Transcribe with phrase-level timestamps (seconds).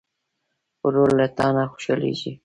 [0.83, 2.31] ورور له تا نه خوشحالېږي.